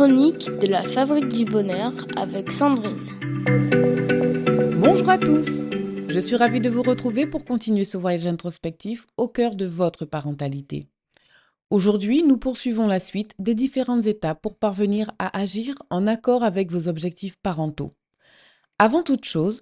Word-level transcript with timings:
chroniques 0.00 0.48
de 0.60 0.66
la 0.66 0.82
Fabrique 0.82 1.28
du 1.28 1.44
Bonheur 1.44 1.92
avec 2.16 2.50
Sandrine. 2.50 3.04
Bonjour 4.78 5.10
à 5.10 5.18
tous 5.18 5.60
Je 6.08 6.18
suis 6.18 6.36
ravie 6.36 6.62
de 6.62 6.70
vous 6.70 6.80
retrouver 6.80 7.26
pour 7.26 7.44
continuer 7.44 7.84
ce 7.84 7.98
voyage 7.98 8.26
introspectif 8.26 9.06
au 9.18 9.28
cœur 9.28 9.54
de 9.54 9.66
votre 9.66 10.06
parentalité. 10.06 10.86
Aujourd'hui, 11.68 12.22
nous 12.22 12.38
poursuivons 12.38 12.86
la 12.86 12.98
suite 12.98 13.34
des 13.38 13.54
différentes 13.54 14.06
étapes 14.06 14.40
pour 14.40 14.56
parvenir 14.56 15.12
à 15.18 15.38
agir 15.38 15.74
en 15.90 16.06
accord 16.06 16.44
avec 16.44 16.72
vos 16.72 16.88
objectifs 16.88 17.36
parentaux. 17.36 17.92
Avant 18.78 19.02
toute 19.02 19.26
chose, 19.26 19.60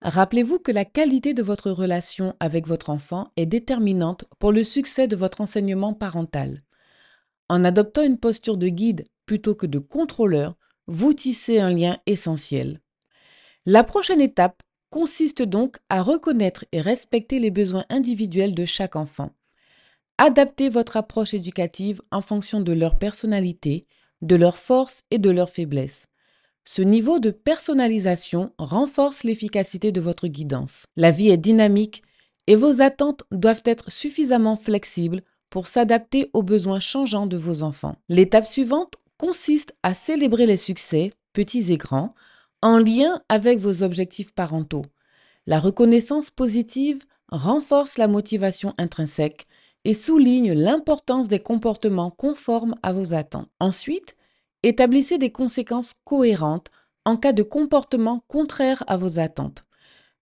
rappelez-vous 0.00 0.60
que 0.60 0.72
la 0.72 0.86
qualité 0.86 1.34
de 1.34 1.42
votre 1.42 1.70
relation 1.70 2.34
avec 2.40 2.66
votre 2.66 2.88
enfant 2.88 3.28
est 3.36 3.44
déterminante 3.44 4.24
pour 4.38 4.50
le 4.50 4.64
succès 4.64 5.08
de 5.08 5.16
votre 5.16 5.42
enseignement 5.42 5.92
parental. 5.92 6.62
En 7.50 7.64
adoptant 7.64 8.02
une 8.02 8.16
posture 8.16 8.56
de 8.56 8.68
guide 8.68 9.04
plutôt 9.26 9.54
que 9.54 9.66
de 9.66 9.78
contrôleur, 9.78 10.56
vous 10.86 11.14
tissez 11.14 11.60
un 11.60 11.70
lien 11.70 11.98
essentiel. 12.06 12.80
La 13.66 13.84
prochaine 13.84 14.20
étape 14.20 14.62
consiste 14.90 15.42
donc 15.42 15.78
à 15.88 16.02
reconnaître 16.02 16.64
et 16.72 16.80
respecter 16.80 17.38
les 17.38 17.50
besoins 17.50 17.84
individuels 17.88 18.54
de 18.54 18.64
chaque 18.64 18.96
enfant. 18.96 19.30
Adaptez 20.18 20.68
votre 20.68 20.96
approche 20.96 21.34
éducative 21.34 22.00
en 22.12 22.20
fonction 22.20 22.60
de 22.60 22.72
leur 22.72 22.98
personnalité, 22.98 23.86
de 24.22 24.36
leurs 24.36 24.58
forces 24.58 25.02
et 25.10 25.18
de 25.18 25.30
leurs 25.30 25.50
faiblesses. 25.50 26.06
Ce 26.64 26.82
niveau 26.82 27.18
de 27.18 27.30
personnalisation 27.30 28.52
renforce 28.58 29.24
l'efficacité 29.24 29.92
de 29.92 30.00
votre 30.00 30.28
guidance. 30.28 30.84
La 30.96 31.10
vie 31.10 31.28
est 31.28 31.36
dynamique 31.36 32.02
et 32.46 32.56
vos 32.56 32.80
attentes 32.80 33.24
doivent 33.32 33.62
être 33.64 33.90
suffisamment 33.90 34.56
flexibles 34.56 35.22
pour 35.50 35.66
s'adapter 35.66 36.30
aux 36.32 36.42
besoins 36.42 36.80
changeants 36.80 37.26
de 37.26 37.36
vos 37.36 37.62
enfants. 37.62 37.96
L'étape 38.08 38.46
suivante 38.46 38.94
consiste 39.24 39.74
à 39.82 39.94
célébrer 39.94 40.44
les 40.44 40.58
succès, 40.58 41.14
petits 41.32 41.72
et 41.72 41.78
grands, 41.78 42.14
en 42.60 42.76
lien 42.76 43.22
avec 43.30 43.58
vos 43.58 43.82
objectifs 43.82 44.34
parentaux. 44.34 44.84
La 45.46 45.58
reconnaissance 45.58 46.28
positive 46.28 47.04
renforce 47.28 47.96
la 47.96 48.06
motivation 48.06 48.74
intrinsèque 48.76 49.46
et 49.86 49.94
souligne 49.94 50.52
l'importance 50.52 51.28
des 51.28 51.38
comportements 51.38 52.10
conformes 52.10 52.74
à 52.82 52.92
vos 52.92 53.14
attentes. 53.14 53.48
Ensuite, 53.60 54.14
établissez 54.62 55.16
des 55.16 55.32
conséquences 55.32 55.94
cohérentes 56.04 56.70
en 57.06 57.16
cas 57.16 57.32
de 57.32 57.42
comportement 57.42 58.22
contraire 58.28 58.84
à 58.88 58.98
vos 58.98 59.18
attentes. 59.18 59.64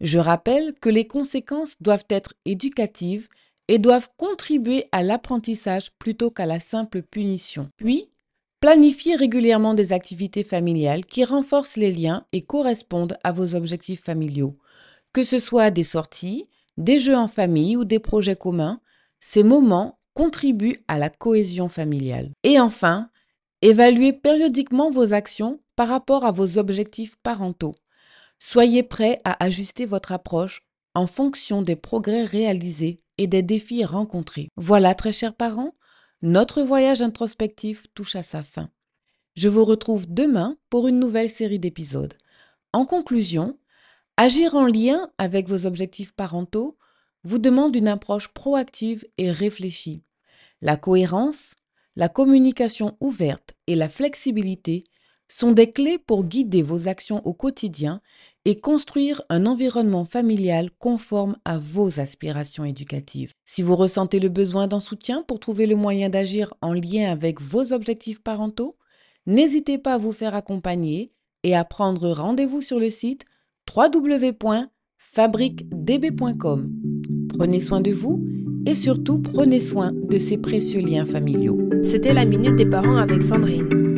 Je 0.00 0.20
rappelle 0.20 0.74
que 0.80 0.88
les 0.88 1.08
conséquences 1.08 1.74
doivent 1.80 2.06
être 2.08 2.34
éducatives 2.44 3.26
et 3.66 3.78
doivent 3.78 4.10
contribuer 4.16 4.86
à 4.92 5.02
l'apprentissage 5.02 5.90
plutôt 5.98 6.30
qu'à 6.30 6.46
la 6.46 6.60
simple 6.60 7.02
punition. 7.02 7.68
Puis, 7.76 8.06
planifiez 8.62 9.16
régulièrement 9.16 9.74
des 9.74 9.92
activités 9.92 10.44
familiales 10.44 11.04
qui 11.04 11.24
renforcent 11.24 11.76
les 11.76 11.90
liens 11.90 12.24
et 12.32 12.42
correspondent 12.42 13.18
à 13.24 13.32
vos 13.32 13.56
objectifs 13.56 14.04
familiaux. 14.04 14.56
Que 15.12 15.24
ce 15.24 15.40
soit 15.40 15.72
des 15.72 15.82
sorties, 15.82 16.48
des 16.76 17.00
jeux 17.00 17.16
en 17.16 17.26
famille 17.26 17.76
ou 17.76 17.84
des 17.84 17.98
projets 17.98 18.36
communs, 18.36 18.80
ces 19.18 19.42
moments 19.42 19.98
contribuent 20.14 20.84
à 20.86 20.96
la 20.96 21.10
cohésion 21.10 21.68
familiale. 21.68 22.30
Et 22.44 22.60
enfin, 22.60 23.10
évaluez 23.62 24.12
périodiquement 24.12 24.90
vos 24.90 25.12
actions 25.12 25.60
par 25.74 25.88
rapport 25.88 26.24
à 26.24 26.30
vos 26.30 26.56
objectifs 26.56 27.16
parentaux. 27.16 27.74
Soyez 28.38 28.84
prêt 28.84 29.18
à 29.24 29.44
ajuster 29.44 29.86
votre 29.86 30.12
approche 30.12 30.62
en 30.94 31.08
fonction 31.08 31.62
des 31.62 31.76
progrès 31.76 32.22
réalisés 32.22 33.00
et 33.18 33.26
des 33.26 33.42
défis 33.42 33.84
rencontrés. 33.84 34.50
Voilà, 34.56 34.94
très 34.94 35.12
chers 35.12 35.34
parents, 35.34 35.74
notre 36.22 36.62
voyage 36.62 37.02
introspectif 37.02 37.86
touche 37.94 38.14
à 38.14 38.22
sa 38.22 38.44
fin. 38.44 38.70
Je 39.34 39.48
vous 39.48 39.64
retrouve 39.64 40.06
demain 40.08 40.56
pour 40.70 40.86
une 40.86 41.00
nouvelle 41.00 41.30
série 41.30 41.58
d'épisodes. 41.58 42.14
En 42.72 42.86
conclusion, 42.86 43.58
agir 44.16 44.54
en 44.54 44.66
lien 44.66 45.10
avec 45.18 45.48
vos 45.48 45.66
objectifs 45.66 46.12
parentaux 46.12 46.78
vous 47.24 47.38
demande 47.38 47.74
une 47.74 47.88
approche 47.88 48.28
proactive 48.28 49.04
et 49.18 49.32
réfléchie. 49.32 50.04
La 50.60 50.76
cohérence, 50.76 51.54
la 51.96 52.08
communication 52.08 52.96
ouverte 53.00 53.54
et 53.66 53.74
la 53.74 53.88
flexibilité 53.88 54.84
sont 55.32 55.52
des 55.52 55.70
clés 55.70 55.98
pour 55.98 56.24
guider 56.24 56.62
vos 56.62 56.88
actions 56.88 57.24
au 57.26 57.32
quotidien 57.32 58.00
et 58.44 58.60
construire 58.60 59.22
un 59.28 59.46
environnement 59.46 60.04
familial 60.04 60.70
conforme 60.78 61.36
à 61.44 61.58
vos 61.58 62.00
aspirations 62.00 62.64
éducatives. 62.64 63.32
Si 63.44 63.62
vous 63.62 63.76
ressentez 63.76 64.18
le 64.20 64.28
besoin 64.28 64.66
d'un 64.66 64.80
soutien 64.80 65.24
pour 65.26 65.40
trouver 65.40 65.66
le 65.66 65.76
moyen 65.76 66.08
d'agir 66.08 66.54
en 66.60 66.72
lien 66.72 67.10
avec 67.10 67.40
vos 67.40 67.72
objectifs 67.72 68.22
parentaux, 68.22 68.76
n'hésitez 69.26 69.78
pas 69.78 69.94
à 69.94 69.98
vous 69.98 70.12
faire 70.12 70.34
accompagner 70.34 71.12
et 71.44 71.56
à 71.56 71.64
prendre 71.64 72.10
rendez-vous 72.10 72.60
sur 72.60 72.78
le 72.78 72.90
site 72.90 73.24
www.fabriquedb.com. 73.74 76.70
Prenez 77.28 77.60
soin 77.60 77.80
de 77.80 77.92
vous 77.92 78.22
et 78.66 78.74
surtout 78.74 79.20
prenez 79.20 79.60
soin 79.60 79.92
de 79.92 80.18
ces 80.18 80.38
précieux 80.38 80.80
liens 80.80 81.06
familiaux. 81.06 81.60
C'était 81.82 82.12
la 82.12 82.24
Minute 82.24 82.56
des 82.56 82.66
Parents 82.66 82.96
avec 82.96 83.22
Sandrine. 83.22 83.91